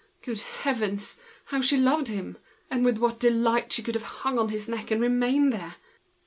[0.23, 1.19] Good heavens!
[1.45, 2.39] how she loved him,
[2.71, 5.75] and with what delight she could have hung on his neck and remained there!